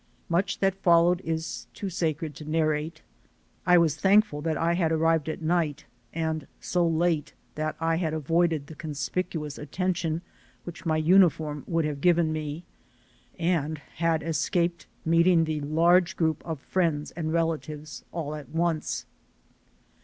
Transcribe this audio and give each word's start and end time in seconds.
Much 0.29 0.57
that 0.57 0.81
followed 0.81 1.21
is 1.23 1.67
too 1.75 1.87
sacred 1.87 2.33
to 2.33 2.43
narrate. 2.43 3.03
I 3.67 3.77
was 3.77 3.95
thankful 3.95 4.41
that 4.41 4.57
I 4.57 4.73
had 4.73 4.91
ar 4.91 4.97
rived 4.97 5.29
at 5.29 5.43
night, 5.43 5.85
and 6.11 6.47
so 6.59 6.87
late 6.87 7.33
that 7.53 7.75
I 7.79 7.97
had 7.97 8.11
avoided 8.11 8.65
the 8.65 8.73
conspicuous 8.73 9.59
attention 9.59 10.23
which 10.63 10.87
my 10.87 10.97
uniform 10.97 11.63
would 11.67 11.85
have 11.85 12.01
given 12.01 12.33
me, 12.33 12.63
and 13.37 13.77
had 13.97 14.23
escaped 14.23 14.87
meeting 15.05 15.43
the 15.43 15.61
large 15.61 16.17
group 16.17 16.41
of 16.47 16.59
friends 16.59 17.11
and 17.11 17.31
relatives 17.31 18.03
all 18.11 18.33
at 18.33 18.49
once. 18.49 19.05